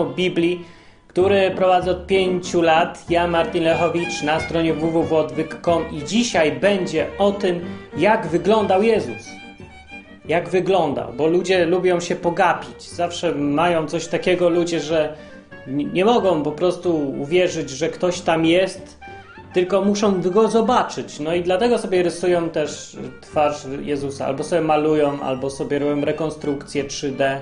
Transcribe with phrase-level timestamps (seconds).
[0.00, 0.64] jest Odwyk, program o Biblii,
[1.08, 3.04] który prowadzę od pięciu lat.
[3.10, 7.60] Ja, Martin Lechowicz, na stronie www.odwyk.com i dzisiaj będzie o tym,
[7.96, 9.28] jak wyglądał Jezus.
[10.28, 12.82] Jak wyglądał, bo ludzie lubią się pogapić.
[12.82, 15.16] Zawsze mają coś takiego ludzie, że
[15.66, 18.98] nie mogą po prostu uwierzyć, że ktoś tam jest,
[19.52, 21.20] tylko muszą go zobaczyć.
[21.20, 26.84] No i dlatego sobie rysują też twarz Jezusa, albo sobie malują, albo sobie robią rekonstrukcję
[26.84, 27.40] 3D,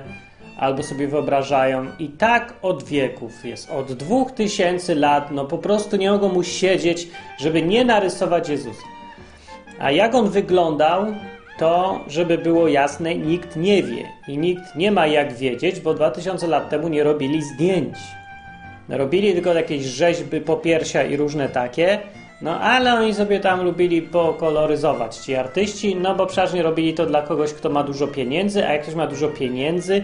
[0.57, 1.85] albo sobie wyobrażają.
[1.99, 7.07] I tak od wieków jest, od 2000 lat, no po prostu nie mogą mu siedzieć,
[7.37, 8.83] żeby nie narysować Jezusa.
[9.79, 11.05] A jak on wyglądał,
[11.57, 16.47] to, żeby było jasne, nikt nie wie i nikt nie ma jak wiedzieć, bo 2000
[16.47, 17.97] lat temu nie robili zdjęć.
[18.89, 21.99] Robili tylko jakieś rzeźby popiersia i różne takie,
[22.41, 27.05] no ale oni sobie tam lubili pokoloryzować ci artyści, no bo przecież nie robili to
[27.05, 30.03] dla kogoś, kto ma dużo pieniędzy, a jak ktoś ma dużo pieniędzy,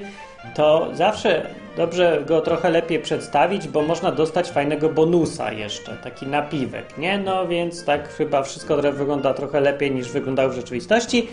[0.55, 6.97] to zawsze dobrze go trochę lepiej przedstawić, bo można dostać fajnego bonusa jeszcze, taki napiwek,
[6.97, 7.17] nie?
[7.17, 11.27] No więc tak chyba wszystko wygląda trochę lepiej niż wyglądało w rzeczywistości,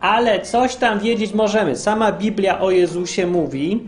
[0.00, 1.76] ale coś tam wiedzieć możemy.
[1.76, 3.80] Sama Biblia o Jezusie mówi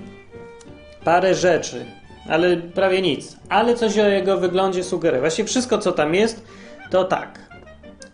[1.05, 1.85] parę rzeczy,
[2.29, 3.37] ale prawie nic.
[3.49, 5.21] Ale coś o jego wyglądzie sugeruje.
[5.21, 6.45] Właściwie wszystko, co tam jest,
[6.91, 7.39] to tak.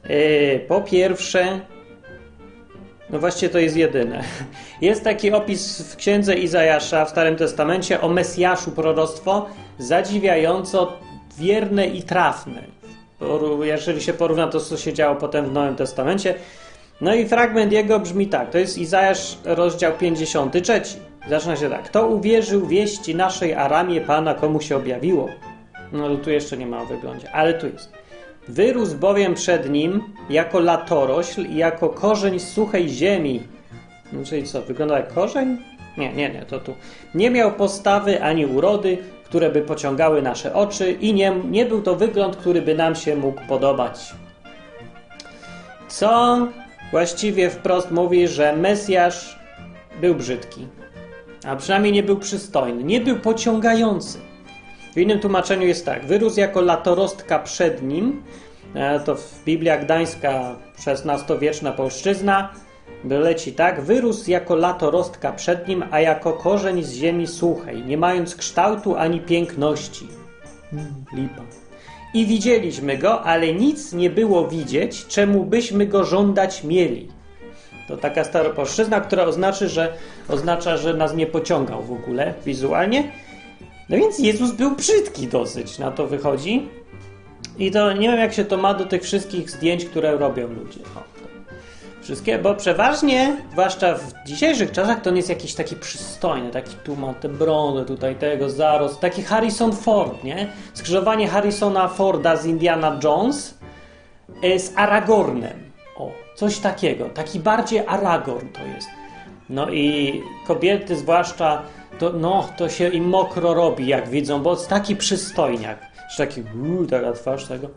[0.08, 1.60] Yy, po pierwsze,
[3.14, 4.24] no właściwie to jest jedyne.
[4.80, 9.46] Jest taki opis w księdze Izajasza w Starym Testamencie o Mesjaszu proroctwo
[9.78, 10.92] zadziwiająco
[11.38, 12.62] wierne i trafne.
[13.62, 16.34] Jeżeli się porówna to, co się działo potem w Nowym Testamencie.
[17.00, 18.50] No i fragment jego brzmi tak.
[18.50, 20.82] To jest Izajasz, rozdział 53.
[21.28, 21.82] Zaczyna się tak.
[21.82, 25.28] Kto uwierzył wieści naszej Aramie Pana, komu się objawiło?
[25.92, 28.03] No tu jeszcze nie ma o wyglądzie, ale tu jest.
[28.48, 33.42] Wyrósł bowiem przed nim jako latorośl i jako korzeń suchej ziemi.
[34.12, 35.58] No, czyli co, wygląda jak korzeń?
[35.98, 36.74] Nie, nie, nie, to tu.
[37.14, 41.96] Nie miał postawy ani urody, które by pociągały nasze oczy i nie, nie był to
[41.96, 44.14] wygląd, który by nam się mógł podobać.
[45.88, 46.38] Co
[46.90, 49.38] właściwie wprost mówi, że Mesjasz
[50.00, 50.66] był brzydki.
[51.46, 54.18] A przynajmniej nie był przystojny, nie był pociągający.
[54.94, 58.22] W innym tłumaczeniu jest tak: wyrósł jako latorostka przed nim.
[58.74, 60.56] E, to w Biblia Gdańska
[60.86, 62.52] XVI-wieczna polszczyzna
[63.04, 68.36] leci tak: wyrósł jako latorostka przed nim, a jako korzeń z ziemi suchej, nie mając
[68.36, 70.08] kształtu ani piękności.
[71.16, 71.42] Lipa.
[72.14, 77.08] I widzieliśmy go, ale nic nie było widzieć, czemu byśmy go żądać mieli.
[77.88, 79.92] To taka staropolszczyzna, która oznacza, że,
[80.28, 83.12] oznacza, że nas nie pociągał w ogóle wizualnie.
[83.88, 86.68] No więc Jezus był brzydki dosyć, na to wychodzi.
[87.58, 90.80] I to nie wiem, jak się to ma do tych wszystkich zdjęć, które robią ludzie.
[90.96, 91.14] O,
[92.02, 96.96] wszystkie, bo przeważnie, zwłaszcza w dzisiejszych czasach, to on jest jakiś taki przystojny, taki tu
[96.96, 100.48] ma te brony, tutaj tego zarost, taki Harrison Ford, nie?
[100.74, 103.58] Skrzyżowanie Harrisona Forda z Indiana Jones
[104.42, 105.70] e, z Aragornem.
[105.96, 108.88] O, coś takiego, taki bardziej Aragorn to jest.
[109.48, 111.62] No i kobiety zwłaszcza
[111.98, 115.78] to, no, to się im mokro robi, jak widzą, bo taki przystojniak.
[116.16, 117.68] Taki, uuu, taka twarz tego.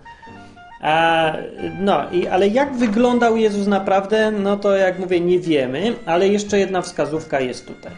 [0.82, 1.34] A,
[1.80, 6.60] no, i, ale jak wyglądał Jezus naprawdę, no to jak mówię, nie wiemy, ale jeszcze
[6.60, 7.92] jedna wskazówka jest tutaj.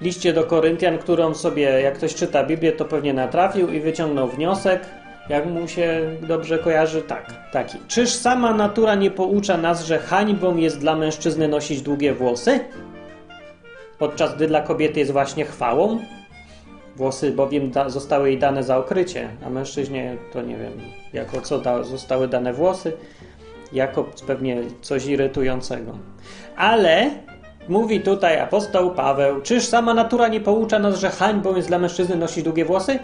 [0.00, 4.28] W liście do Koryntian, którą sobie, jak ktoś czyta Biblię, to pewnie natrafił i wyciągnął
[4.28, 4.80] wniosek,
[5.28, 7.78] jak mu się dobrze kojarzy, tak, taki.
[7.88, 12.60] Czyż sama natura nie poucza nas, że hańbą jest dla mężczyzny nosić długie włosy?
[14.00, 15.98] Podczas gdy dla kobiety jest właśnie chwałą.
[16.96, 20.72] Włosy bowiem da, zostały jej dane za okrycie, a mężczyźnie to nie wiem,
[21.12, 22.92] jako co da, zostały dane włosy,
[23.72, 25.92] jako pewnie coś irytującego.
[26.56, 27.10] Ale
[27.68, 32.16] mówi tutaj apostoł Paweł, czyż sama natura nie poucza nas, że hańbą jest dla mężczyzny
[32.16, 32.98] nosić długie włosy?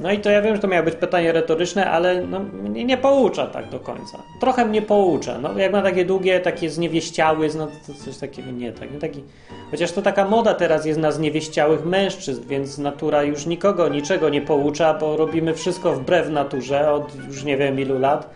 [0.00, 2.96] No i to ja wiem, że to miało być pytanie retoryczne, ale no, mnie nie
[2.96, 4.18] poucza tak do końca.
[4.40, 5.38] Trochę mnie poucza.
[5.38, 9.24] No, jak ma takie długie, takie zniewieściały, no to coś takiego nie, tak, nie taki.
[9.70, 14.40] Chociaż to taka moda teraz jest na zniewieściałych mężczyzn, więc natura już nikogo niczego nie
[14.40, 18.30] poucza, bo robimy wszystko wbrew naturze od już nie wiem ilu lat.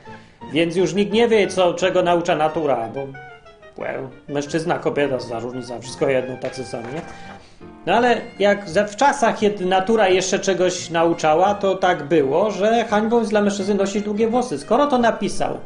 [0.53, 3.07] Więc już nikt nie wie, co, czego naucza natura, bo
[3.79, 7.01] well, mężczyzna, kobieta, za różnica, wszystko jedno, tak sami, nie?
[7.87, 13.19] No ale jak w czasach, kiedy natura jeszcze czegoś nauczała, to tak było, że hańbą
[13.19, 14.59] jest dla mężczyzny nosić długie włosy.
[14.59, 15.59] Skoro to napisał,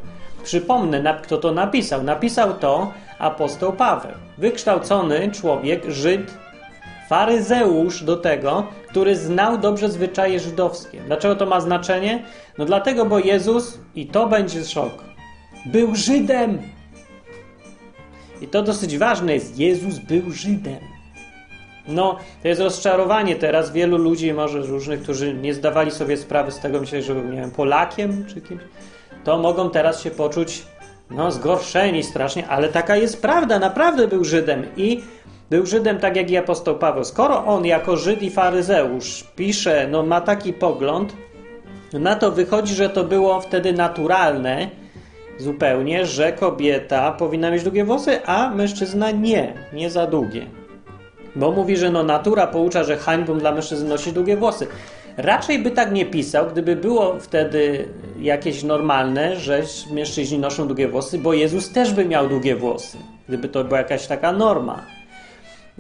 [0.45, 2.03] przypomnę, kto to napisał.
[2.03, 4.13] Napisał to apostoł Paweł.
[4.39, 6.35] Wykształcony człowiek, Żyd,
[7.09, 11.01] faryzeusz do tego, który znał dobrze zwyczaje żydowskie.
[11.07, 12.25] Dlaczego to ma znaczenie?
[12.59, 15.05] No dlatego, bo Jezus, i to będzie szok,
[15.67, 16.59] był Żydem.
[18.41, 20.92] I to dosyć ważne jest, Jezus był Żydem.
[21.89, 26.59] No, to jest rozczarowanie teraz wielu ludzi, może różnych, którzy nie zdawali sobie sprawy z
[26.59, 28.63] tego, myśleli, że był, nie wiem, Polakiem czy kimś,
[29.25, 30.63] to mogą teraz się poczuć,
[31.11, 35.03] no, zgorszeni strasznie, ale taka jest prawda, naprawdę był Żydem i
[35.51, 37.05] był Żydem tak jak i apostoł Paweł.
[37.05, 41.17] Skoro on jako Żyd i faryzeusz pisze, no ma taki pogląd,
[41.93, 44.69] na to wychodzi, że to było wtedy naturalne
[45.39, 50.62] zupełnie, że kobieta powinna mieć długie włosy, a mężczyzna nie, nie za długie.
[51.37, 54.67] Bo mówi, że no natura poucza, że hańbą dla mężczyzn nosi długie włosy.
[55.17, 57.89] Raczej by tak nie pisał, gdyby było wtedy
[58.21, 62.99] jakieś normalne, że mężczyźni noszą długie włosy, bo Jezus też by miał długie włosy.
[63.29, 64.83] Gdyby to była jakaś taka norma.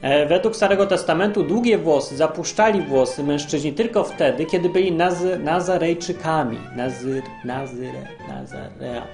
[0.02, 6.58] E, według Starego Testamentu długie włosy, zapuszczali włosy mężczyźni tylko wtedy, kiedy byli nazy, Nazarejczykami.
[6.76, 9.06] Nazyr, nazyre, nazarea.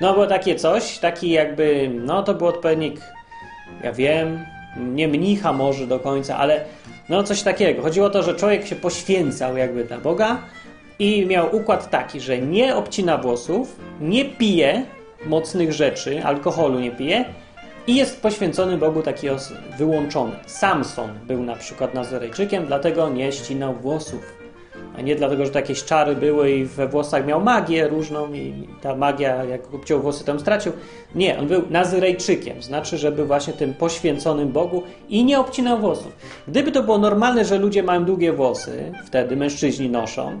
[0.00, 3.00] No było takie coś, taki jakby, no to był odpowiednik,
[3.82, 4.46] ja wiem,
[4.80, 6.64] nie mnicha może do końca, ale
[7.08, 7.82] no coś takiego.
[7.82, 10.38] Chodziło o to, że człowiek się poświęcał jakby dla Boga
[10.98, 14.82] i miał układ taki, że nie obcina włosów, nie pije
[15.26, 17.24] mocnych rzeczy, alkoholu nie pije
[17.86, 19.26] i jest poświęcony Bogu taki
[19.78, 20.36] wyłączony.
[20.46, 24.45] Samson był na przykład Nazarejczykiem, dlatego nie ścinał włosów.
[24.98, 28.96] A nie dlatego, że jakieś czary były i we włosach miał magię różną i ta
[28.96, 30.72] magia, jak obciął włosy, tam stracił.
[31.14, 36.12] Nie, on był Nazyrejczykiem, znaczy, że był właśnie tym poświęconym Bogu i nie obcinał włosów.
[36.48, 40.40] Gdyby to było normalne, że ludzie mają długie włosy, wtedy mężczyźni noszą,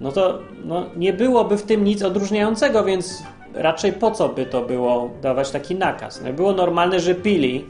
[0.00, 3.22] no to no, nie byłoby w tym nic odróżniającego, więc
[3.54, 6.22] raczej po co by to było dawać taki nakaz?
[6.24, 7.64] No, było normalne, że pili,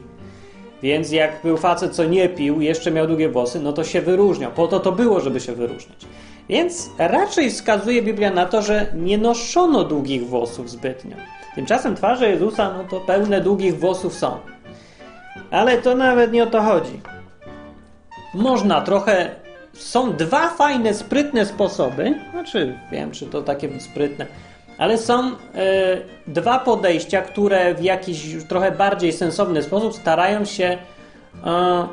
[0.83, 4.51] więc jak był facet, co nie pił, jeszcze miał długie włosy, no to się wyróżniał.
[4.51, 6.05] Po to to było, żeby się wyróżniać.
[6.49, 11.15] Więc raczej wskazuje Biblia na to, że nie noszono długich włosów zbytnio.
[11.55, 14.37] Tymczasem twarze Jezusa, no to pełne długich włosów są.
[15.51, 17.01] Ale to nawet nie o to chodzi.
[18.33, 19.29] Można trochę.
[19.73, 22.15] Są dwa fajne, sprytne sposoby.
[22.31, 24.25] Znaczy, wiem, czy to takie sprytne
[24.77, 25.31] ale są e,
[26.27, 30.77] dwa podejścia, które w jakiś trochę bardziej sensowny sposób starają się
[31.45, 31.87] e,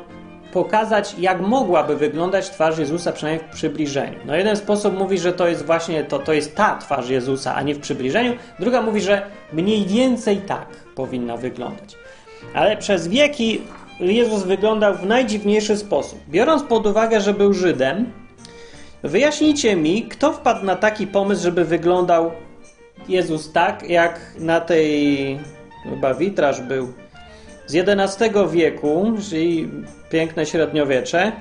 [0.53, 4.19] pokazać, jak mogłaby wyglądać twarz Jezusa, przynajmniej w przybliżeniu.
[4.25, 7.61] No jeden sposób mówi, że to jest właśnie to, to jest ta twarz Jezusa, a
[7.61, 8.33] nie w przybliżeniu.
[8.59, 9.21] Druga mówi, że
[9.53, 11.95] mniej więcej tak powinna wyglądać.
[12.53, 13.61] Ale przez wieki
[13.99, 16.19] Jezus wyglądał w najdziwniejszy sposób.
[16.29, 18.11] Biorąc pod uwagę, że był Żydem,
[19.03, 22.31] wyjaśnijcie mi, kto wpadł na taki pomysł, żeby wyglądał
[23.09, 25.39] Jezus tak, jak na tej,
[25.83, 26.93] chyba witraż był
[27.67, 29.69] z XI wieku, czyli
[30.09, 31.31] piękne średniowiecze.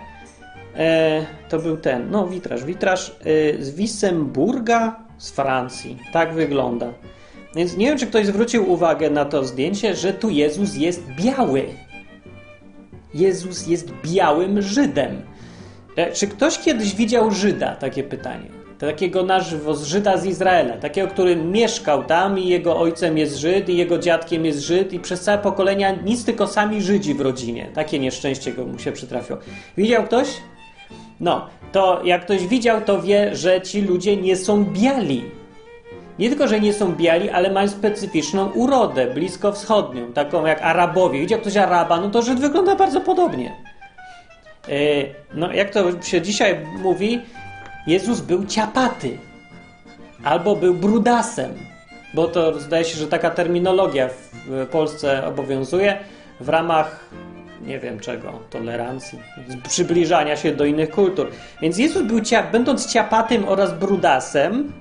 [0.77, 5.99] E, to był ten, no witraż, witraż e, z Wissemburga z Francji.
[6.13, 6.93] Tak wygląda.
[7.57, 11.65] Więc nie wiem, czy ktoś zwrócił uwagę na to zdjęcie, że tu Jezus jest biały.
[13.15, 15.23] Jezus jest białym Żydem.
[15.97, 17.77] E, czy ktoś kiedyś widział Żyda?
[17.77, 23.37] Takie pytanie takiego nasz Żyda z Izraela, takiego, który mieszkał tam i jego ojcem jest
[23.37, 27.21] Żyd i jego dziadkiem jest Żyd i przez całe pokolenia nic, tylko sami Żydzi w
[27.21, 27.71] rodzinie.
[27.75, 29.39] Takie nieszczęście go mu się przytrafiło.
[29.77, 30.29] Widział ktoś?
[31.21, 35.25] No, to jak ktoś widział, to wie, że ci ludzie nie są biali.
[36.19, 41.21] Nie tylko, że nie są biali, ale mają specyficzną urodę, blisko wschodnią, taką jak Arabowie.
[41.21, 43.53] Widział ktoś Araba, no to Żyd wygląda bardzo podobnie.
[44.69, 44.75] Yy,
[45.35, 47.21] no, jak to się dzisiaj mówi,
[47.87, 49.19] Jezus był ciapaty
[50.25, 51.55] albo był brudasem,
[52.15, 55.99] bo to zdaje się, że taka terminologia w Polsce obowiązuje
[56.41, 57.11] w ramach
[57.67, 59.19] nie wiem czego, tolerancji,
[59.69, 61.31] przybliżania się do innych kultur.
[61.63, 62.21] Więc Jezus był,
[62.53, 64.73] będąc ciapatym oraz brudasem,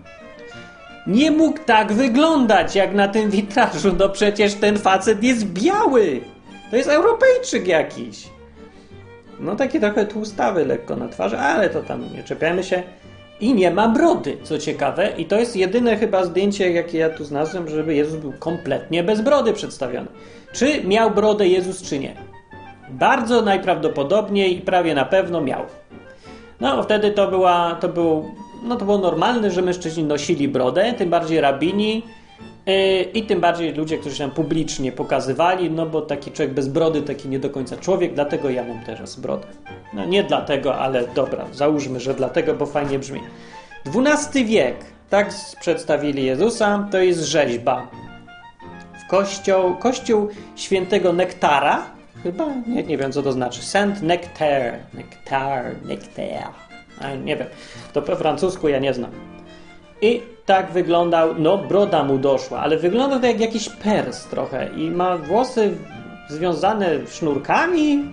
[1.07, 3.95] nie mógł tak wyglądać jak na tym witrażu.
[3.99, 6.21] No przecież ten facet jest biały.
[6.69, 8.27] To jest Europejczyk jakiś.
[9.39, 12.83] No takie trochę tłustawy lekko na twarzy, ale to tam nie czepiamy się.
[13.39, 15.09] I nie ma brody, co ciekawe.
[15.17, 19.21] I to jest jedyne chyba zdjęcie, jakie ja tu znalazłem, żeby Jezus był kompletnie bez
[19.21, 20.07] brody przedstawiony.
[20.53, 22.15] Czy miał brodę Jezus, czy nie?
[22.89, 25.61] Bardzo najprawdopodobniej i prawie na pewno miał.
[26.59, 28.25] No, wtedy to była, to był,
[28.63, 32.03] no to było normalne, że mężczyźni nosili brodę, tym bardziej rabini,
[33.13, 37.29] I tym bardziej ludzie, którzy się publicznie pokazywali, no bo taki człowiek bez brody, taki
[37.29, 39.47] nie do końca człowiek, dlatego ja mam teraz brodę.
[39.93, 43.21] No nie dlatego, ale dobra, załóżmy, że dlatego, bo fajnie brzmi.
[43.85, 44.75] XII wiek,
[45.09, 47.87] tak przedstawili Jezusa, to jest rzeźba.
[49.05, 51.85] W kościół, kościół świętego Nektara,
[52.23, 55.65] chyba, nie, nie wiem co to znaczy, Saint Nectar, Nectar,
[57.01, 57.47] A, nie wiem,
[57.93, 59.11] to po francusku ja nie znam.
[60.03, 64.91] I tak wyglądał, no broda mu doszła, ale wygląda to jak jakiś pers trochę i
[64.91, 65.77] ma włosy
[66.29, 68.05] związane sznurkami,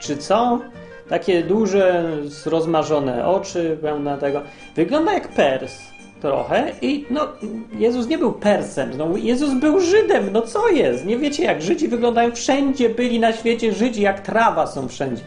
[0.00, 0.60] czy co?
[1.08, 2.04] takie duże,
[2.46, 4.42] rozmarzone oczy, pełna tego.
[4.76, 5.78] Wygląda jak Pers
[6.20, 7.28] trochę i no,
[7.72, 11.06] Jezus nie był Persem, no, Jezus był Żydem, no co jest?
[11.06, 12.32] Nie wiecie jak Żydzi wyglądają?
[12.32, 15.22] Wszędzie byli na świecie Żydzi, jak trawa są wszędzie.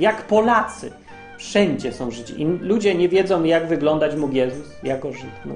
[0.00, 0.92] Jak Polacy.
[1.38, 2.42] Wszędzie są Żydzi.
[2.42, 5.30] I ludzie nie wiedzą, jak wyglądać mógł Jezus jako Żyd.
[5.44, 5.54] No.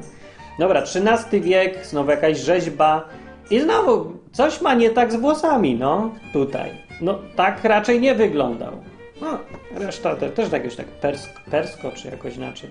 [0.59, 3.09] Dobra, XIII wiek, znowu jakaś rzeźba.
[3.51, 6.71] I znowu coś ma nie tak z włosami, no, tutaj.
[7.01, 8.73] No, tak raczej nie wyglądał.
[9.21, 9.39] No,
[9.75, 12.71] reszta te, też jakieś tak persko, persko, czy jakoś inaczej.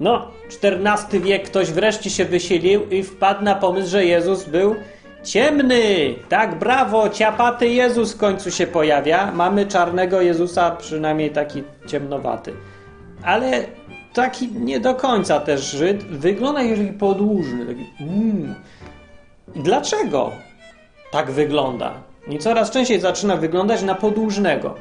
[0.00, 0.30] No,
[0.62, 4.74] XIV wiek ktoś wreszcie się wysilił i wpadł na pomysł, że Jezus był
[5.28, 6.14] ciemny.
[6.28, 9.32] Tak, brawo, ciapaty Jezus w końcu się pojawia.
[9.32, 12.54] Mamy czarnego Jezusa, przynajmniej taki ciemnowaty.
[13.22, 13.64] Ale
[14.14, 16.04] taki nie do końca też Żyd.
[16.04, 17.66] Wygląda taki podłużny.
[17.66, 18.54] Taki, mm.
[19.56, 20.32] Dlaczego
[21.10, 21.94] tak wygląda?
[22.28, 24.74] I coraz częściej zaczyna wyglądać na podłużnego.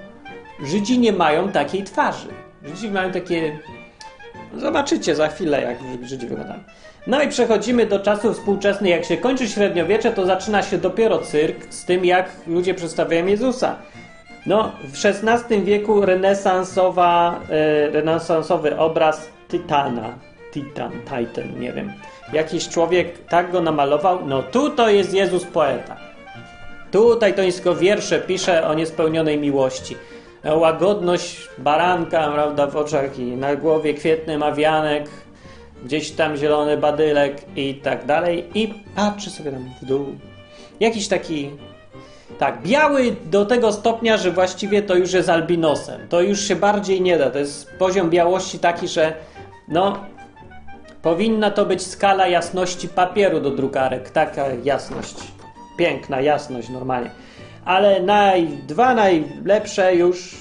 [0.63, 2.27] Żydzi nie mają takiej twarzy.
[2.63, 3.59] Żydzi mają takie.
[4.55, 6.63] Zobaczycie za chwilę, jak Żydzi wyglądają.
[7.07, 8.91] No i przechodzimy do czasów współczesnych.
[8.91, 13.75] Jak się kończy średniowiecze, to zaczyna się dopiero cyrk z tym, jak ludzie przedstawiają Jezusa.
[14.45, 20.13] No, w XVI wieku renesansowa, e, renesansowy obraz Tytana.
[20.51, 21.93] Titan, Titan, nie wiem.
[22.33, 24.25] Jakiś człowiek tak go namalował.
[24.25, 25.97] No, tu to jest Jezus poeta.
[26.91, 29.95] Tutaj to nisko wiersze pisze o niespełnionej miłości.
[30.55, 35.09] Łagodność baranka, prawda, w oczach i na głowie kwietny mawianek,
[35.85, 38.45] gdzieś tam zielony badylek i tak dalej.
[38.55, 40.05] I patrzy sobie tam w dół.
[40.79, 41.49] Jakiś taki
[42.39, 46.07] tak, biały do tego stopnia, że właściwie to już jest albinosem.
[46.09, 47.29] To już się bardziej nie da.
[47.29, 49.13] To jest poziom białości taki, że
[49.67, 50.05] no,
[51.01, 54.09] powinna to być skala jasności papieru do drukarek.
[54.09, 55.15] Taka jasność.
[55.77, 57.11] Piękna jasność normalnie.
[57.65, 60.35] Ale naj, dwa najlepsze już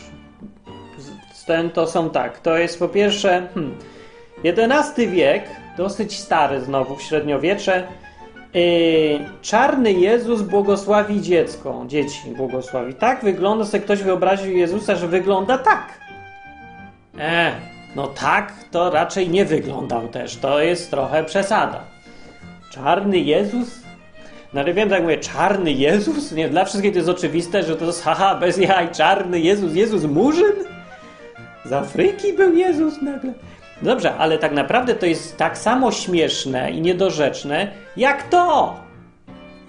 [1.47, 2.41] ten to są tak.
[2.41, 3.79] To jest po pierwsze hmm,
[4.45, 5.45] XI wiek,
[5.77, 7.87] dosyć stary znowu w średniowiecze
[8.57, 12.95] Yy, czarny Jezus błogosławi dziecko, dzieci błogosławi.
[12.95, 16.01] Tak wygląda, sobie ktoś wyobraził Jezusa, że wygląda tak.
[17.19, 17.53] E,
[17.97, 20.37] no tak, to raczej nie wyglądał też.
[20.37, 21.85] To jest trochę przesada.
[22.71, 23.81] Czarny Jezus?
[24.53, 26.33] No ale wiem, tak mówię, czarny Jezus?
[26.33, 30.05] Nie, dla wszystkich to jest oczywiste, że to jest haha, bez jaj, czarny Jezus, Jezus
[30.05, 30.65] Murzyn?
[31.65, 33.33] Z Afryki był Jezus nagle.
[33.83, 38.77] Dobrze, ale tak naprawdę to jest tak samo śmieszne i niedorzeczne, jak to.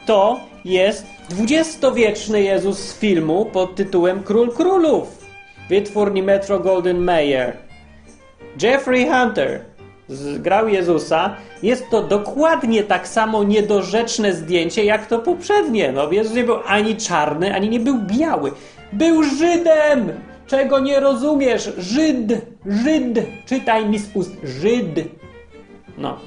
[0.06, 5.26] To jest dwudziestowieczny Jezus z filmu pod tytułem Król Królów.
[5.70, 7.58] Wytwórni Metro Golden Mayer.
[8.62, 9.62] Jeffrey Hunter
[10.40, 11.36] grał Jezusa.
[11.64, 15.92] Jest to dokładnie tak samo niedorzeczne zdjęcie, jak to poprzednie.
[15.92, 18.52] No, Jezus nie był ani czarny, ani nie był biały.
[18.94, 20.12] Był Żydem!
[20.48, 21.72] Czego nie rozumiesz?
[21.78, 25.08] Żyd, Żyd, czytaj mi z ust, Żyd.
[25.98, 26.20] No.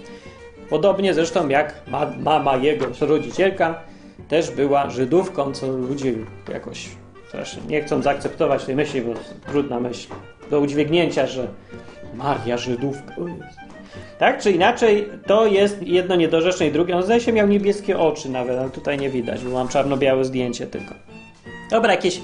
[0.70, 3.80] Podobnie zresztą jak ma, mama jego rodzicielka
[4.28, 6.12] też była Żydówką, co ludzie
[6.52, 6.88] jakoś
[7.28, 9.12] strasznie nie chcą zaakceptować tej myśli, bo
[9.50, 10.08] trudna myśl
[10.50, 11.48] do udźwignięcia, że
[12.14, 13.14] Maria Żydówka.
[14.18, 16.96] Tak czy inaczej, to jest jedno niedorzeczne i drugie.
[16.96, 20.66] On zdaje się miał niebieskie oczy nawet, ale tutaj nie widać, bo mam czarno-białe zdjęcie
[20.66, 20.94] tylko.
[21.70, 22.20] Dobra, jakieś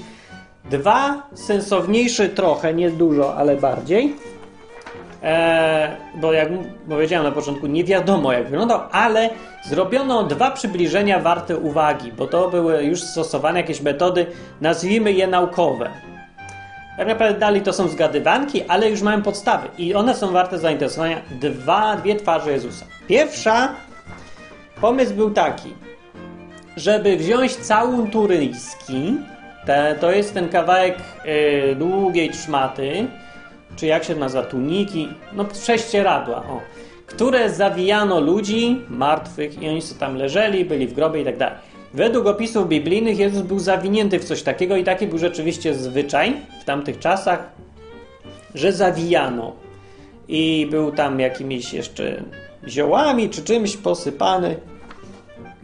[0.69, 4.15] Dwa sensowniejsze trochę, nie dużo, ale bardziej.
[5.23, 6.49] Eee, bo jak
[6.89, 9.29] powiedziałem na początku, nie wiadomo jak wyglądał, ale
[9.69, 14.25] zrobiono dwa przybliżenia warte uwagi, bo to były już stosowane jakieś metody,
[14.61, 15.89] nazwijmy je naukowe.
[16.97, 21.21] Tak naprawdę dalej to są zgadywanki, ale już mają podstawy i one są warte zainteresowania.
[21.41, 22.85] Dwa, dwie twarze Jezusa.
[23.07, 23.75] Pierwsza,
[24.81, 25.73] pomysł był taki,
[26.77, 29.17] żeby wziąć całun turyjski,
[29.67, 33.07] te, to jest ten kawałek y, długiej trzmaty,
[33.75, 36.61] czy jak się nazywa, tuniki, no prześcieradła, o,
[37.05, 41.57] które zawijano ludzi martwych i oni tam leżeli, byli w grobie i tak dalej.
[41.93, 46.65] Według opisów biblijnych Jezus był zawinięty w coś takiego i taki był rzeczywiście zwyczaj w
[46.65, 47.51] tamtych czasach,
[48.55, 49.53] że zawijano.
[50.27, 52.23] I był tam jakimiś jeszcze
[52.67, 54.57] ziołami czy czymś posypany.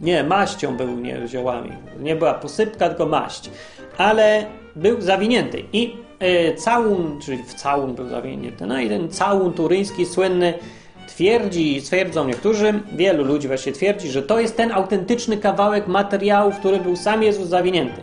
[0.00, 1.70] Nie, maścią był, nie ziołami.
[2.00, 3.50] Nie była posypka, tylko maść
[3.98, 4.46] ale
[4.76, 10.06] był zawinięty i y, całun, czyli w całun był zawinięty, no i ten całun turyński
[10.06, 10.54] słynny
[11.06, 16.58] twierdzi, twierdzą niektórzy, wielu ludzi właśnie twierdzi, że to jest ten autentyczny kawałek materiału, w
[16.58, 18.02] który był sam Jezus zawinięty.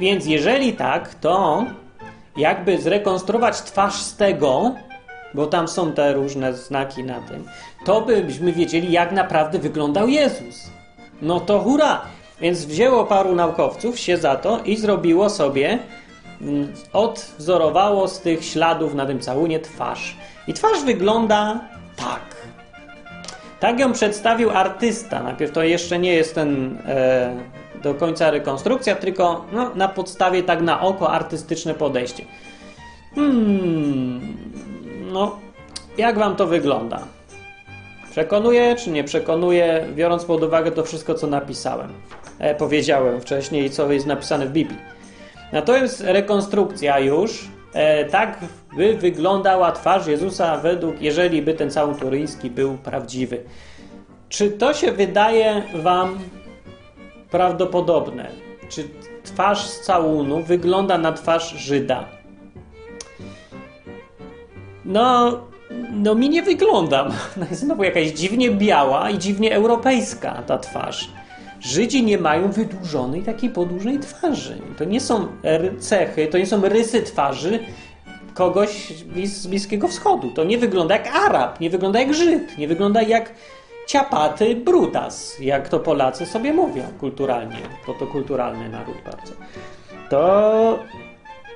[0.00, 1.66] Więc jeżeli tak, to
[2.36, 4.74] jakby zrekonstruować twarz z tego,
[5.34, 7.44] bo tam są te różne znaki na tym,
[7.84, 10.70] to byśmy wiedzieli, jak naprawdę wyglądał Jezus.
[11.22, 12.02] No to hura!
[12.42, 15.78] Więc wzięło paru naukowców się za to i zrobiło sobie
[16.40, 20.16] mm, odwzorowało z tych śladów na tym całunie twarz.
[20.46, 21.60] I twarz wygląda
[21.96, 22.36] tak.
[23.60, 25.22] Tak ją przedstawił artysta.
[25.22, 27.36] Najpierw to jeszcze nie jest ten e,
[27.82, 32.24] do końca rekonstrukcja, tylko no, na podstawie tak na oko artystyczne podejście.
[33.14, 34.36] Hmm,
[35.12, 35.38] no,
[35.98, 37.02] jak wam to wygląda?
[38.10, 41.92] Przekonuje czy nie przekonuje, biorąc pod uwagę to wszystko, co napisałem,
[42.58, 44.78] powiedziałem wcześniej, co jest napisane w Biblii.
[45.52, 48.38] Natomiast rekonstrukcja już e, tak
[48.76, 53.42] by wyglądała twarz Jezusa według, jeżeli by ten cały turyński był prawdziwy.
[54.28, 56.18] Czy to się wydaje wam
[57.30, 58.28] prawdopodobne?
[58.68, 58.84] Czy
[59.24, 62.04] twarz z całunu wygląda na twarz Żyda?
[64.84, 65.38] No,
[65.92, 67.08] no mi nie wygląda.
[67.36, 71.10] No jest znowu jakaś dziwnie biała i dziwnie europejska ta twarz.
[71.62, 74.58] Żydzi nie mają wydłużonej takiej podłużnej twarzy.
[74.78, 75.26] To nie są
[75.78, 77.58] cechy, to nie są rysy twarzy
[78.34, 78.92] kogoś
[79.24, 80.30] z Bliskiego Wschodu.
[80.30, 83.32] To nie wygląda jak Arab, nie wygląda jak Żyd, nie wygląda jak
[83.86, 89.32] ciapaty brutas, jak to Polacy sobie mówią kulturalnie, bo to kulturalny naród bardzo.
[90.10, 90.78] To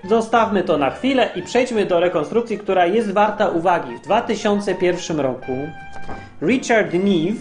[0.08, 3.96] zostawmy to na chwilę i przejdźmy do rekonstrukcji, która jest warta uwagi.
[3.96, 5.52] W 2001 roku
[6.42, 7.40] Richard Neve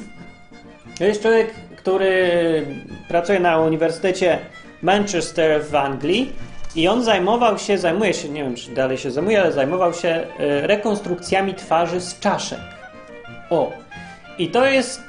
[0.97, 1.53] to jest człowiek,
[1.85, 2.65] który
[3.07, 4.39] pracuje na Uniwersytecie
[4.81, 6.33] Manchester w Anglii
[6.75, 10.09] i on zajmował się, zajmuje się, nie wiem czy dalej się zajmuje, ale zajmował się
[10.09, 12.59] e, rekonstrukcjami twarzy z czaszek.
[13.49, 13.71] O,
[14.37, 15.01] i to jest,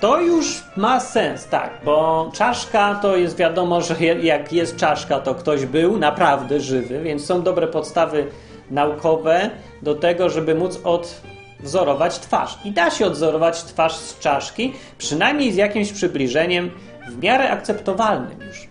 [0.00, 5.34] to już ma sens, tak, bo czaszka to jest wiadomo, że jak jest czaszka, to
[5.34, 8.26] ktoś był naprawdę żywy, więc są dobre podstawy
[8.70, 9.50] naukowe
[9.82, 10.80] do tego, żeby móc
[11.60, 12.58] odwzorować twarz.
[12.64, 16.70] I da się odwzorować twarz z czaszki, przynajmniej z jakimś przybliżeniem
[17.08, 18.68] w miarę akceptowalnym już.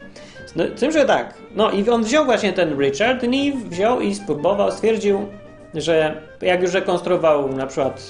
[0.56, 4.71] No, tym, że tak, no i on wziął właśnie ten Richard Neve, wziął i spróbował,
[4.71, 5.28] stwierdził,
[5.73, 8.02] że jak już rekonstruował na przykład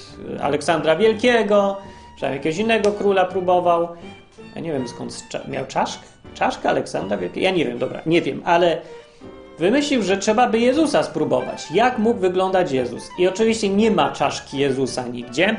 [0.41, 1.77] Aleksandra Wielkiego,
[2.19, 3.87] czy jakiegoś innego króla próbował,
[4.55, 8.41] ja nie wiem skąd miał czaszkę, czaszkę Aleksandra Wielkiego, ja nie wiem, dobra, nie wiem,
[8.45, 8.81] ale
[9.59, 11.71] wymyślił, że trzeba by Jezusa spróbować.
[11.73, 13.09] Jak mógł wyglądać Jezus?
[13.17, 15.55] I oczywiście nie ma czaszki Jezusa nigdzie.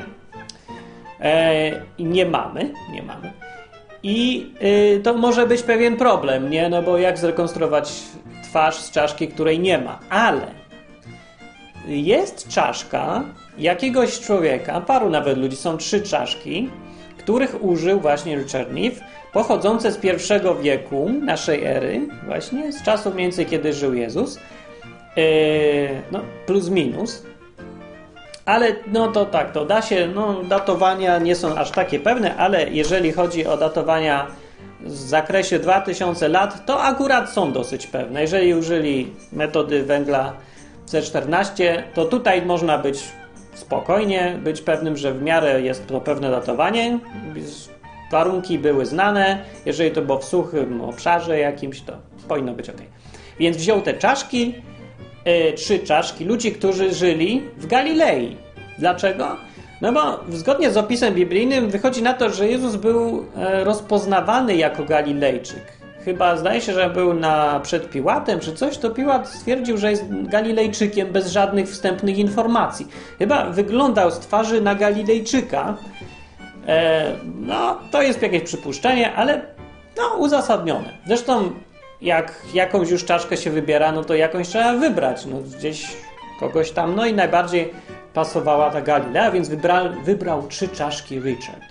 [1.20, 3.32] E, nie mamy, nie mamy.
[4.02, 4.46] I
[4.96, 6.68] y, to może być pewien problem, nie?
[6.68, 7.92] No bo jak zrekonstruować
[8.44, 9.98] twarz z czaszki, której nie ma?
[10.10, 10.46] Ale
[11.88, 13.24] jest czaszka
[13.58, 16.70] jakiegoś człowieka, paru nawet ludzi, są trzy czaszki,
[17.18, 19.00] których użył właśnie Richard Neve,
[19.32, 24.38] pochodzące z pierwszego wieku naszej ery, właśnie z czasów mniej więcej, kiedy żył Jezus,
[25.16, 25.22] yy,
[26.12, 27.22] no plus minus.
[28.44, 32.70] Ale no to tak, to da się, no datowania nie są aż takie pewne, ale
[32.70, 34.26] jeżeli chodzi o datowania
[34.80, 38.20] w zakresie 2000 lat, to akurat są dosyć pewne.
[38.20, 40.32] Jeżeli użyli metody węgla
[40.86, 42.98] C14, to tutaj można być
[43.54, 46.98] spokojnie, być pewnym, że w miarę jest to pewne datowanie.
[48.10, 49.44] Warunki były znane.
[49.66, 51.92] Jeżeli to było w suchym obszarze jakimś, to
[52.28, 52.78] powinno być ok.
[53.38, 54.54] Więc wziął te czaszki,
[55.24, 58.36] yy, trzy czaszki, ludzi, którzy żyli w Galilei.
[58.78, 59.36] Dlaczego?
[59.80, 64.84] No bo zgodnie z opisem biblijnym wychodzi na to, że Jezus był e, rozpoznawany jako
[64.84, 69.90] Galilejczyk chyba zdaje się, że był na, przed Piłatem czy coś, to Piłat stwierdził, że
[69.90, 72.88] jest Galilejczykiem bez żadnych wstępnych informacji.
[73.18, 75.76] Chyba wyglądał z twarzy na Galilejczyka.
[76.66, 79.42] E, no, to jest jakieś przypuszczenie, ale
[79.96, 80.98] no, uzasadnione.
[81.06, 81.50] Zresztą
[82.02, 85.26] jak jakąś już czaszkę się wybiera, no to jakąś trzeba wybrać.
[85.26, 85.86] No, gdzieś
[86.40, 87.72] kogoś tam, no i najbardziej
[88.14, 91.62] pasowała ta Galilea, więc wybrał, wybrał trzy czaszki Richard.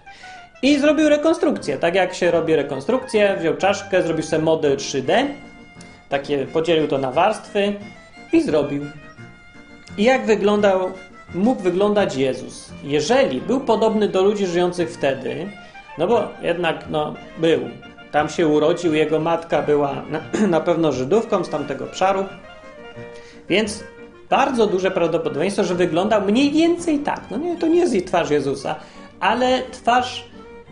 [0.61, 1.77] I zrobił rekonstrukcję.
[1.77, 5.25] Tak jak się robi rekonstrukcję, wziął czaszkę, zrobił sobie model 3D,
[6.09, 7.73] takie, podzielił to na warstwy
[8.33, 8.85] i zrobił.
[9.97, 10.91] I jak wyglądał,
[11.33, 12.71] mógł wyglądać Jezus?
[12.83, 15.51] Jeżeli był podobny do ludzi żyjących wtedy,
[15.97, 17.59] no bo jednak no, był.
[18.11, 19.95] Tam się urodził, jego matka była
[20.47, 22.25] na, pewno Żydówką z tamtego obszaru,
[23.49, 23.83] więc
[24.29, 27.21] bardzo duże prawdopodobieństwo, że wyglądał mniej więcej tak.
[27.31, 28.75] No nie, to nie jest twarz Jezusa,
[29.19, 30.29] ale twarz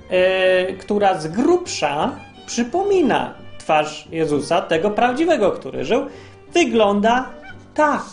[0.10, 2.12] E, która z grubsza
[2.46, 6.06] przypomina twarz Jezusa, tego prawdziwego, który żył,
[6.54, 7.30] wygląda
[7.74, 8.04] tak.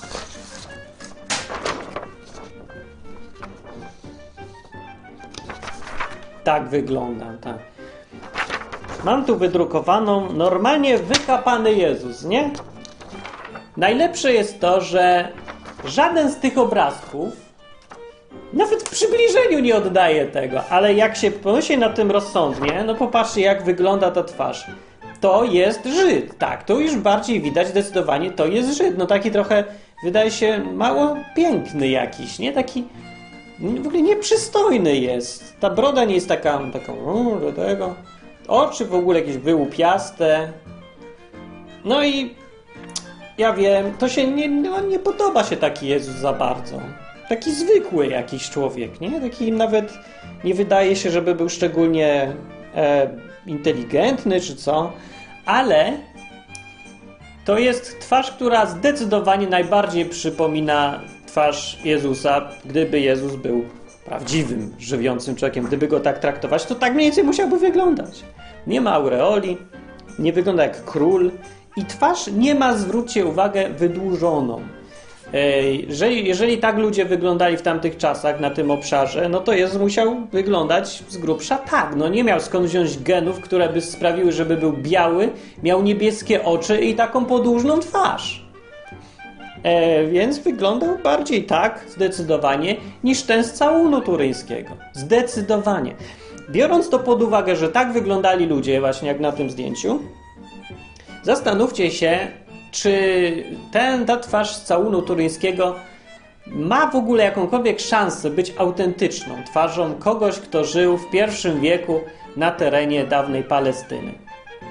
[6.45, 7.59] Tak wygląda, tak.
[9.05, 12.51] Mam tu wydrukowaną normalnie wykapany Jezus, nie?
[13.77, 15.29] Najlepsze jest to, że
[15.85, 17.45] żaden z tych obrazków
[18.53, 23.41] nawet w przybliżeniu nie oddaje tego, ale jak się pomyśli na tym rozsądnie, no popatrzcie
[23.41, 24.67] jak wygląda ta twarz.
[25.21, 26.39] to jest Żyd.
[26.39, 28.99] Tak, to już bardziej widać zdecydowanie, to jest Żyd.
[28.99, 29.65] No taki trochę,
[30.05, 32.53] wydaje się, mało piękny jakiś, nie?
[32.53, 32.85] Taki
[33.59, 35.61] w ogóle nieprzystojny jest.
[35.61, 36.93] Ta broda nie jest taka, taka
[37.41, 37.95] do tego.
[38.49, 40.53] Oczy w ogóle jakieś wyłupiaste.
[41.85, 42.35] No i
[43.39, 46.81] ja wiem, to się nie, no, nie podoba się taki Jezus za bardzo.
[47.29, 49.21] Taki zwykły jakiś człowiek, nie?
[49.21, 49.93] Taki nawet
[50.45, 52.33] nie wydaje się, żeby był szczególnie
[52.75, 53.11] e,
[53.47, 54.93] inteligentny czy co,
[55.47, 55.93] ale
[57.45, 61.01] to jest twarz, która zdecydowanie najbardziej przypomina
[61.35, 63.65] twarz Jezusa, gdyby Jezus był
[64.05, 65.65] prawdziwym, żywiącym człowiekiem.
[65.65, 68.25] Gdyby go tak traktować, to tak mniej więcej musiałby wyglądać.
[68.67, 69.59] Nie ma aureoli,
[70.19, 71.31] nie wygląda jak król
[71.77, 74.61] i twarz nie ma, zwróćcie uwagę, wydłużoną.
[75.89, 80.17] Jeżeli, jeżeli tak ludzie wyglądali w tamtych czasach na tym obszarze, no to Jezus musiał
[80.33, 81.97] wyglądać z grubsza tak.
[81.97, 85.31] No nie miał skąd wziąć genów, które by sprawiły, żeby był biały,
[85.63, 88.44] miał niebieskie oczy i taką podłużną twarz.
[89.65, 94.71] E, więc wyglądał bardziej tak, zdecydowanie, niż ten z całunu turyńskiego.
[94.93, 95.95] Zdecydowanie.
[96.51, 99.99] Biorąc to pod uwagę, że tak wyglądali ludzie, właśnie jak na tym zdjęciu,
[101.23, 102.19] zastanówcie się,
[102.71, 105.75] czy ten, ta twarz z całunu turyńskiego
[106.47, 112.01] ma w ogóle jakąkolwiek szansę być autentyczną twarzą kogoś, kto żył w pierwszym wieku
[112.37, 114.13] na terenie dawnej Palestyny.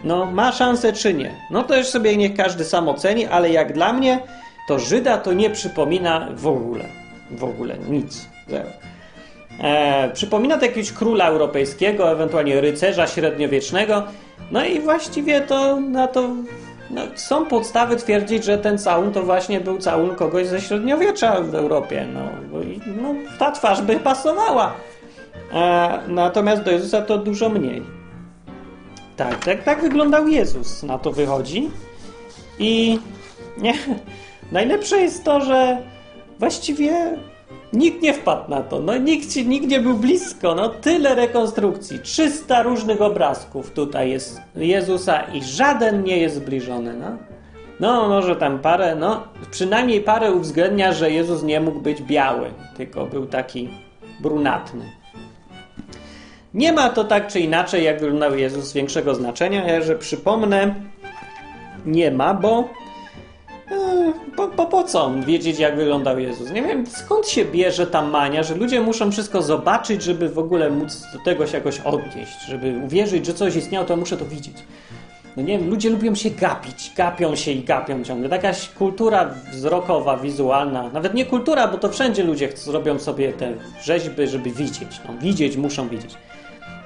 [0.03, 1.31] No, ma szansę czy nie?
[1.51, 4.19] No to już sobie niech każdy sam oceni, ale jak dla mnie,
[4.67, 6.85] to Żyda to nie przypomina w ogóle.
[7.31, 8.27] W ogóle nic.
[8.47, 8.69] Zero.
[9.59, 14.03] E, przypomina to jakiegoś króla europejskiego, ewentualnie rycerza średniowiecznego.
[14.51, 16.29] No i właściwie to na to
[16.89, 21.55] no, są podstawy twierdzić, że ten całun to właśnie był całun kogoś ze średniowiecza w
[21.55, 22.07] Europie.
[22.13, 22.21] No,
[23.01, 24.73] no ta twarz by pasowała.
[25.53, 27.83] E, natomiast do Jezusa to dużo mniej.
[29.17, 31.71] Tak, tak, tak wyglądał Jezus, na to wychodzi.
[32.59, 32.99] I
[33.57, 33.73] nie,
[34.51, 35.77] najlepsze jest to, że
[36.39, 37.17] właściwie
[37.73, 38.79] Nikt nie wpadł na to.
[38.79, 40.55] No, nikt, nikt nie był blisko.
[40.55, 41.99] No, tyle rekonstrukcji.
[41.99, 46.93] 300 różnych obrazków tutaj jest Jezusa i żaden nie jest zbliżony.
[46.93, 47.17] No.
[47.79, 53.05] no, może tam parę, no, przynajmniej parę uwzględnia, że Jezus nie mógł być biały, tylko
[53.05, 53.69] był taki
[54.19, 54.85] brunatny.
[56.53, 59.67] Nie ma to tak czy inaczej, jak wyglądał Jezus, większego znaczenia.
[59.67, 60.75] Ja, że przypomnę,
[61.85, 62.69] nie ma, bo
[64.35, 66.51] po, po, po co wiedzieć, jak wyglądał Jezus?
[66.51, 70.69] Nie wiem, skąd się bierze ta mania, że ludzie muszą wszystko zobaczyć, żeby w ogóle
[70.69, 74.57] móc do tego się jakoś odnieść, żeby uwierzyć, że coś istniało, to muszę to widzieć.
[75.37, 78.29] No nie wiem, ludzie lubią się gapić, gapią się i gapią ciągle.
[78.29, 84.27] Jakaś kultura wzrokowa, wizualna, nawet nie kultura, bo to wszędzie ludzie zrobią sobie te rzeźby,
[84.27, 85.01] żeby widzieć.
[85.07, 86.11] No, widzieć muszą widzieć.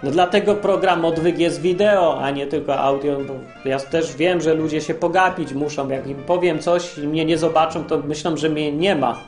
[0.04, 3.18] No dlatego program odwyk jest wideo, a nie tylko audio,
[3.66, 5.90] ja też wiem, że ludzie się pogapić muszą.
[5.90, 9.20] Jak im powiem coś i mnie nie zobaczą, to myślą, że mnie nie ma.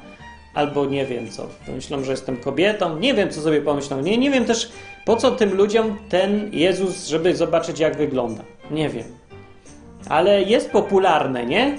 [0.54, 1.48] Albo nie wiem co.
[1.76, 3.00] Myślą, że jestem kobietą.
[3.00, 4.02] Nie wiem, co sobie pomyślą.
[4.02, 4.72] Nie, nie wiem też,
[5.06, 8.44] po co tym ludziom ten Jezus, żeby zobaczyć, jak wygląda.
[8.72, 9.04] Nie wiem.
[10.10, 11.78] Ale jest popularne, nie?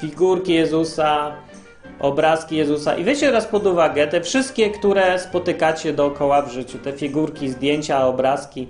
[0.00, 1.32] Figurki Jezusa,
[2.00, 2.96] obrazki Jezusa.
[2.96, 8.06] I weźcie teraz pod uwagę te wszystkie, które spotykacie dookoła w życiu, te figurki, zdjęcia,
[8.06, 8.68] obrazki.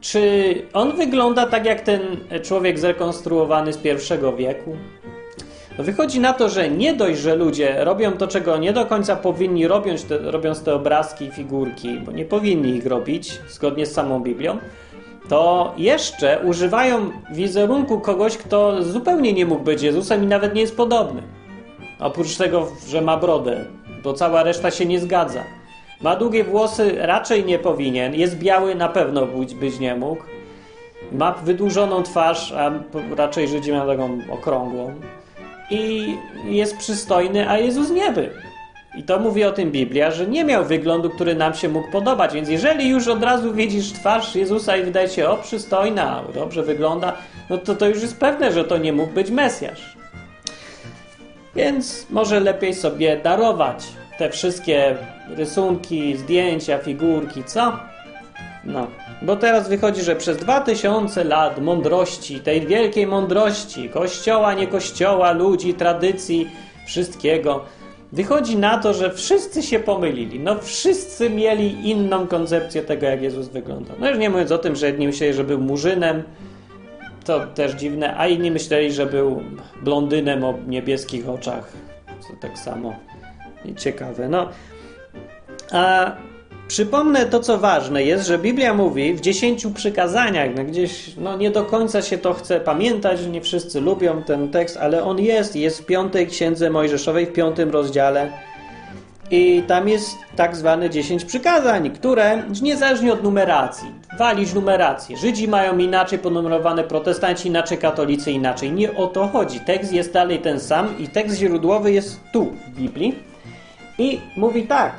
[0.00, 2.00] Czy on wygląda tak jak ten
[2.42, 4.76] człowiek zrekonstruowany z pierwszego wieku?
[5.78, 9.16] No wychodzi na to, że nie dość, że ludzie robią to, czego nie do końca
[9.16, 13.92] powinni robić, te, robiąc te obrazki i figurki, bo nie powinni ich robić zgodnie z
[13.92, 14.58] samą Biblią,
[15.28, 20.76] to jeszcze używają wizerunku kogoś, kto zupełnie nie mógł być Jezusem i nawet nie jest
[20.76, 21.22] podobny.
[21.98, 23.64] Oprócz tego, że ma brodę,
[24.02, 25.44] bo cała reszta się nie zgadza.
[26.00, 28.14] Ma długie włosy, raczej nie powinien.
[28.14, 29.26] Jest biały, na pewno
[29.60, 30.22] być, nie mógł.
[31.12, 32.72] Ma wydłużoną twarz, a
[33.16, 34.94] raczej Żydzi mają taką okrągłą.
[35.70, 38.28] I jest przystojny, a Jezus nie był.
[38.96, 42.34] I to mówi o tym Biblia, że nie miał wyglądu, który nam się mógł podobać.
[42.34, 47.12] Więc jeżeli już od razu widzisz twarz Jezusa i wydaje się, o przystojna, dobrze wygląda,
[47.50, 49.96] no to to już jest pewne, że to nie mógł być Mesjasz.
[51.56, 53.84] Więc może lepiej sobie darować
[54.18, 54.96] te wszystkie
[55.28, 57.72] rysunki, zdjęcia, figurki, co?
[58.64, 58.86] No,
[59.22, 65.74] bo teraz wychodzi, że przez 2000 lat mądrości, tej wielkiej mądrości, kościoła, nie kościoła, ludzi,
[65.74, 66.50] tradycji,
[66.86, 67.64] wszystkiego,
[68.12, 70.40] wychodzi na to, że wszyscy się pomylili.
[70.40, 73.94] No, wszyscy mieli inną koncepcję tego, jak Jezus wygląda.
[74.00, 76.22] No już nie mówiąc o tym, że jedni myśleli, że był murzynem,
[77.24, 79.42] to też dziwne, a inni myśleli, że był
[79.82, 81.72] blondynem o niebieskich oczach.
[82.20, 82.94] Co tak samo.
[83.76, 84.28] Ciekawe.
[84.28, 84.48] No,
[85.72, 86.12] a
[86.68, 91.50] Przypomnę to, co ważne jest, że Biblia mówi w dziesięciu przykazaniach, no gdzieś no nie
[91.50, 95.80] do końca się to chce pamiętać, nie wszyscy lubią ten tekst, ale on jest, jest
[95.80, 98.32] w piątej księdze Mojżeszowej, w piątym rozdziale
[99.34, 105.16] i tam jest tak zwane 10 przykazań, które niezależnie od numeracji, walić numerację.
[105.16, 108.72] Żydzi mają inaczej ponumerowane, protestanci inaczej, katolicy inaczej.
[108.72, 109.60] Nie o to chodzi.
[109.60, 113.14] Tekst jest dalej ten sam i tekst źródłowy jest tu w Biblii.
[113.98, 114.92] I mówi tak.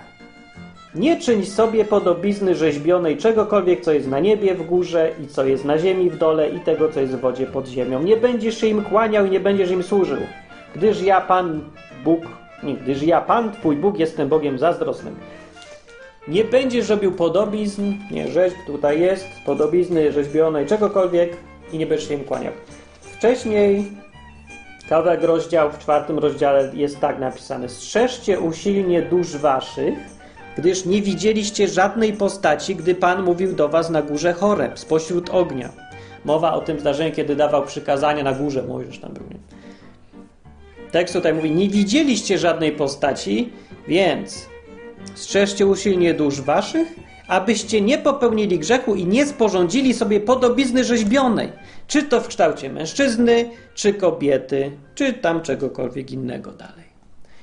[0.95, 5.65] Nie czyń sobie podobizny rzeźbionej czegokolwiek, co jest na niebie w górze i co jest
[5.65, 8.03] na ziemi w dole i tego, co jest w wodzie pod ziemią.
[8.03, 10.17] Nie będziesz się im kłaniał i nie będziesz im służył,
[10.75, 11.61] gdyż ja, Pan
[12.03, 12.21] Bóg,
[12.63, 15.15] gdyż ja, Pan, Twój Bóg, jestem Bogiem zazdrosnym.
[16.27, 21.37] Nie będziesz robił podobizn, nie rzeźb, tutaj jest, podobizny rzeźbionej, czegokolwiek
[21.71, 22.53] i nie będziesz się im kłaniał.
[23.01, 23.91] Wcześniej
[24.89, 27.69] kawałek rozdział w czwartym rozdziale jest tak napisane.
[27.69, 29.93] Strzeżcie usilnie dusz waszych,
[30.57, 35.69] gdyż nie widzieliście żadnej postaci, gdy Pan mówił do was na górze Choreb, spośród ognia.
[36.25, 39.23] Mowa o tym zdarzeniu, kiedy dawał przykazania na górze, Mojżesz tam był.
[39.23, 39.54] Nie?
[40.95, 43.49] Tekst tutaj mówi, nie widzieliście żadnej postaci,
[43.87, 44.49] więc
[45.15, 46.87] strzeżcie usilnie dusz waszych,
[47.27, 51.51] abyście nie popełnili grzechu i nie sporządzili sobie podobizny rzeźbionej,
[51.87, 56.85] czy to w kształcie mężczyzny, czy kobiety, czy tam czegokolwiek innego dalej.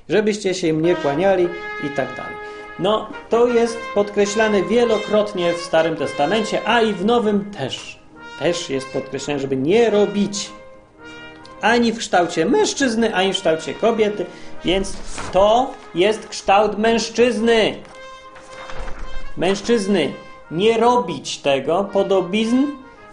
[0.09, 1.45] Żebyście się im nie kłaniali
[1.85, 2.35] i tak dalej.
[2.79, 7.99] No, to jest podkreślane wielokrotnie w Starym Testamencie, a i w Nowym też.
[8.39, 10.51] Też jest podkreślane, żeby nie robić
[11.63, 14.27] ani w kształcie mężczyzny, ani w kształcie kobiety,
[14.65, 14.97] więc
[15.33, 17.75] to jest kształt mężczyzny.
[19.37, 20.13] Mężczyzny.
[20.51, 22.57] Nie robić tego podobizn,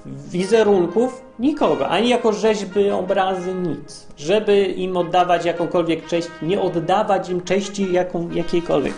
[0.06, 4.08] wizerunków nikogo, ani jako rzeźby, obrazy, nic.
[4.18, 8.94] Żeby im oddawać jakąkolwiek cześć, nie oddawać im cześci jaką, jakiejkolwiek.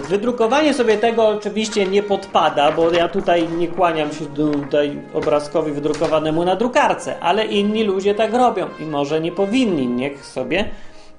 [0.00, 6.44] Wydrukowanie sobie tego oczywiście nie podpada, bo ja tutaj nie kłaniam się tutaj obrazkowi wydrukowanemu
[6.44, 9.86] na drukarce, ale inni ludzie tak robią i może nie powinni.
[9.86, 10.70] Niech sobie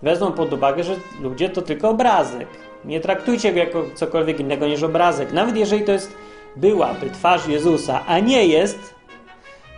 [0.02, 2.48] wezmą pod uwagę, że ludzie to tylko obrazek.
[2.86, 5.34] Nie traktujcie go jako cokolwiek innego niż obrazek.
[5.34, 6.18] Nawet jeżeli to jest
[6.56, 8.96] byłaby twarz Jezusa, a nie jest,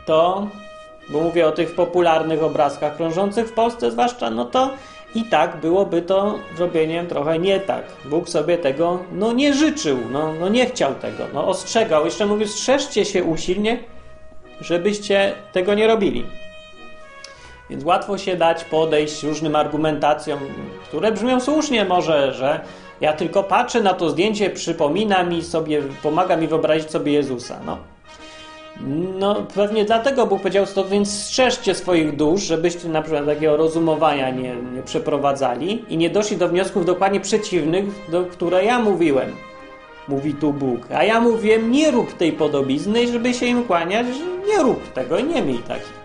[0.06, 0.48] to,
[1.10, 4.70] bo mówię o tych popularnych obrazkach krążących w Polsce zwłaszcza, no to
[5.16, 7.84] i tak byłoby to zrobieniem trochę nie tak.
[8.06, 12.06] Bóg sobie tego no, nie życzył, no, no nie chciał tego, no, ostrzegał.
[12.06, 13.80] Jeszcze mówił, strzeżcie się usilnie,
[14.62, 16.26] żebyście tego nie robili.
[17.70, 20.40] Więc łatwo się dać podejść różnym argumentacjom,
[20.84, 22.60] które brzmią słusznie może, że
[23.02, 27.60] ja tylko patrzę na to zdjęcie, przypomina mi sobie, pomaga mi wyobrazić sobie Jezusa.
[27.66, 27.78] No,
[29.20, 34.30] no, pewnie dlatego Bóg powiedział to, więc strzeżcie swoich dusz, żebyście na przykład takiego rozumowania
[34.30, 39.32] nie, nie przeprowadzali i nie doszli do wniosków dokładnie przeciwnych, do które ja mówiłem.
[40.08, 40.92] Mówi tu Bóg.
[40.92, 44.08] A ja mówiłem, nie rób tej podobizny, żeby się im kłaniać,
[44.48, 45.98] nie rób tego, nie miej takich.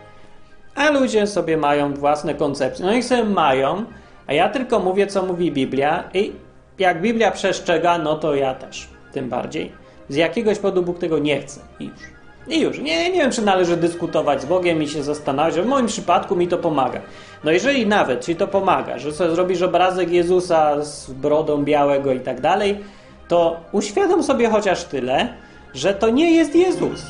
[0.75, 2.87] A ludzie sobie mają własne koncepcje.
[2.87, 3.85] No i sobie mają,
[4.27, 6.33] a ja tylko mówię, co mówi Biblia i
[6.79, 8.89] jak Biblia przestrzega, no to ja też.
[9.13, 9.73] Tym bardziej.
[10.09, 11.61] Z jakiegoś powodu Bóg tego nie chce.
[11.81, 12.22] I już.
[12.49, 12.79] I już.
[12.79, 15.65] Nie, nie wiem, czy należy dyskutować z Bogiem i się zastanawiać.
[15.65, 17.01] W moim przypadku mi to pomaga.
[17.45, 22.21] No jeżeli nawet ci to pomaga, że sobie zrobisz obrazek Jezusa z brodą białego i
[22.21, 22.79] tak dalej,
[23.29, 25.29] to uświadom sobie chociaż tyle,
[25.75, 27.03] że to nie jest Jezus.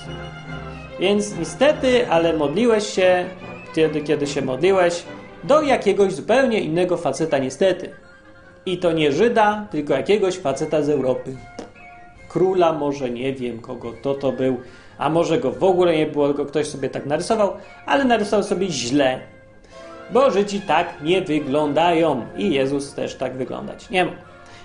[1.01, 3.25] Więc niestety, ale modliłeś się
[3.73, 5.03] wtedy, kiedy się modliłeś,
[5.45, 7.91] do jakiegoś zupełnie innego faceta niestety.
[8.67, 11.37] I to nie Żyda, tylko jakiegoś faceta z Europy.
[12.29, 14.61] Króla może, nie wiem kogo to to był
[14.99, 17.53] a może go w ogóle nie było, tylko ktoś sobie tak narysował,
[17.87, 19.21] ale narysował sobie źle.
[20.11, 24.13] Bo Żydzi tak nie wyglądają i Jezus też tak wyglądać nie ma.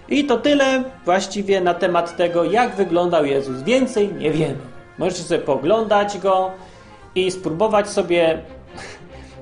[0.09, 3.63] I to tyle właściwie na temat tego, jak wyglądał Jezus.
[3.63, 4.57] Więcej nie wiemy.
[4.97, 6.51] Możecie sobie poglądać go
[7.15, 8.37] i spróbować sobie.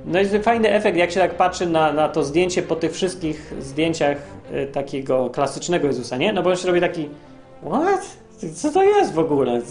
[0.07, 3.53] No jest fajny efekt, jak się tak patrzy na, na to zdjęcie po tych wszystkich
[3.59, 4.17] zdjęciach
[4.53, 6.33] y, takiego klasycznego Jezusa, nie?
[6.33, 7.09] No bo on się robi taki.
[7.63, 8.17] What?
[8.55, 9.61] Co to jest w ogóle?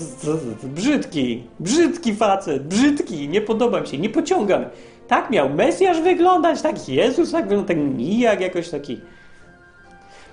[0.62, 4.64] Brzydki, brzydki facet, brzydki, nie podoba mi się, nie pociągam.
[5.08, 9.00] Tak miał Mesjasz wyglądać, tak Jezus tak wygląda, tak nijak jakoś taki.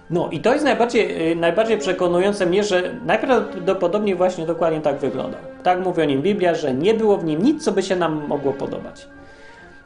[0.09, 5.41] No i to jest najbardziej, y, najbardziej przekonujące mnie, że najprawdopodobniej właśnie dokładnie tak wyglądał.
[5.63, 8.27] Tak mówi o nim Biblia, że nie było w nim nic, co by się nam
[8.27, 9.07] mogło podobać.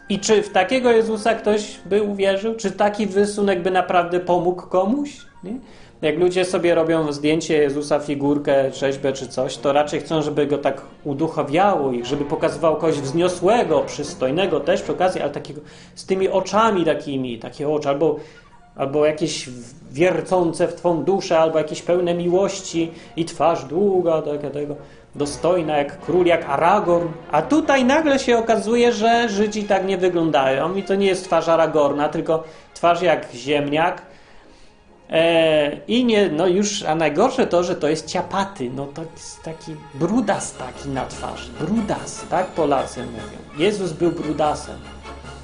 [0.09, 2.55] I czy w takiego Jezusa ktoś by uwierzył?
[2.55, 5.17] Czy taki rysunek by naprawdę pomógł komuś?
[5.43, 5.59] Nie?
[6.05, 10.57] Jak ludzie sobie robią zdjęcie Jezusa, figurkę, rzeźbę czy coś, to raczej chcą, żeby go
[10.57, 15.61] tak uduchowiało ich, żeby pokazywał kogoś wzniosłego, przystojnego też przy okazji, ale takiego
[15.95, 18.15] z tymi oczami takimi, takie oczy, albo
[18.75, 19.49] albo jakieś
[19.91, 24.75] wiercące w twą duszę, albo jakieś pełne miłości i twarz długa, taka tego,
[25.15, 27.07] dostojna jak król, jak Aragorn.
[27.31, 31.47] A tutaj nagle się okazuje, że Żydzi tak nie wyglądają i to nie jest twarz
[31.47, 34.01] Aragorna, tylko twarz jak ziemniak.
[35.09, 39.43] E, I nie, no już, a najgorsze to, że to jest ciapaty, no to jest
[39.43, 43.63] taki brudas taki na twarzy, brudas, tak Polacy mówią.
[43.65, 44.75] Jezus był brudasem.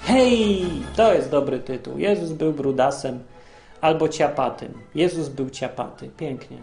[0.03, 1.97] Hej, to jest dobry tytuł.
[1.97, 3.19] Jezus był brudasem
[3.81, 4.73] albo ciapatym.
[4.95, 6.09] Jezus był ciapaty.
[6.17, 6.57] Pięknie.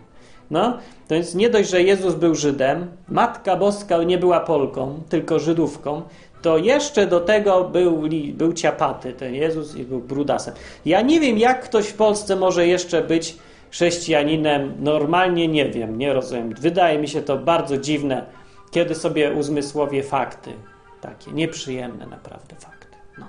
[0.51, 0.73] No,
[1.09, 6.03] to więc nie dość, że Jezus był Żydem, Matka Boska nie była Polką, tylko Żydówką,
[6.43, 10.55] to jeszcze do tego był, był ciapaty ten Jezus i był brudasem.
[10.85, 13.37] Ja nie wiem, jak ktoś w Polsce może jeszcze być
[13.71, 14.75] chrześcijaninem.
[14.79, 16.55] Normalnie nie wiem, nie rozumiem.
[16.61, 18.27] Wydaje mi się to bardzo dziwne,
[18.71, 20.53] kiedy sobie uzmysłowię fakty.
[21.01, 22.97] Takie nieprzyjemne naprawdę fakty.
[23.19, 23.27] No.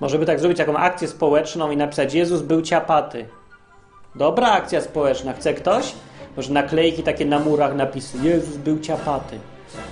[0.00, 3.26] Może by tak zrobić taką akcję społeczną i napisać Jezus był ciapaty.
[4.14, 5.32] Dobra akcja społeczna.
[5.32, 5.94] Chce ktoś?
[6.36, 9.38] Może naklejki takie na murach napisy Jezus był ciapaty.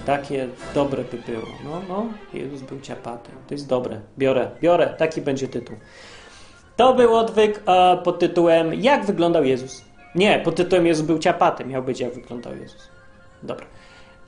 [0.07, 1.47] Takie dobre by było.
[1.65, 3.31] No, no, Jezus był ciapaty.
[3.49, 4.01] To jest dobre.
[4.19, 4.95] Biorę, biorę.
[4.99, 5.77] Taki będzie tytuł.
[6.77, 9.85] To był odwyk e, pod tytułem Jak wyglądał Jezus?
[10.15, 11.65] Nie, pod tytułem Jezus był ciapaty.
[11.65, 12.89] Miał być Jak wyglądał Jezus.
[13.43, 13.67] Dobra.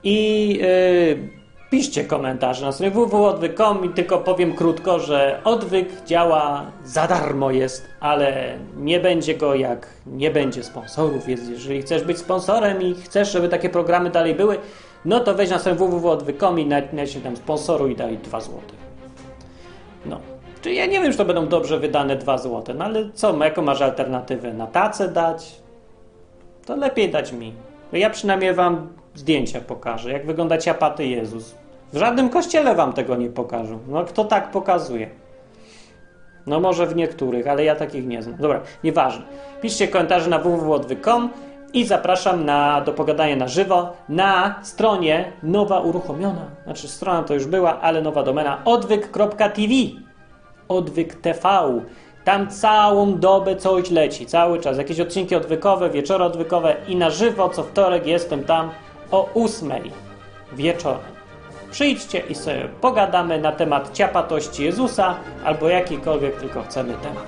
[0.03, 7.07] I e, piszcie komentarze na stronie www.odwyk.com i tylko powiem krótko, że odwyk działa za
[7.07, 11.29] darmo jest, ale nie będzie go jak nie będzie sponsorów.
[11.29, 14.57] Jeżeli chcesz być sponsorem i chcesz, żeby takie programy dalej były,
[15.05, 18.59] no to weź na stronie www.odwyk.com i naciśnij tam sponsoru i daj 2 zł.
[20.05, 20.19] No.
[20.61, 23.61] Czy ja nie wiem, czy to będą dobrze wydane 2 zł, no ale co, jaką
[23.61, 24.53] masz alternatywę?
[24.53, 25.55] Na tacę dać?
[26.65, 27.53] To lepiej dać mi.
[27.93, 31.55] Ja przynajmniej wam zdjęcia pokażę, jak wygląda ciapaty Jezus.
[31.93, 33.79] W żadnym kościele wam tego nie pokażą.
[33.87, 35.09] No kto tak pokazuje?
[36.47, 38.37] No może w niektórych, ale ja takich nie znam.
[38.37, 39.25] Dobra, nieważne.
[39.61, 41.29] Piszcie komentarze na www.odwyk.com
[41.73, 46.45] i zapraszam na, do pogadania na żywo na stronie nowa uruchomiona.
[46.63, 49.73] Znaczy strona to już była, ale nowa domena odwyk.tv
[50.67, 51.49] Odwyk TV.
[52.23, 54.77] Tam całą dobę coś leci, cały czas.
[54.77, 58.71] Jakieś odcinki odwykowe, wieczory odwykowe i na żywo co wtorek jestem tam
[59.11, 59.91] o ósmej
[60.53, 61.13] wieczorem.
[61.71, 67.25] Przyjdźcie i sobie pogadamy na temat ciapatości Jezusa albo jakikolwiek tylko chcemy temat.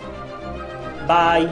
[1.07, 1.49] Bye!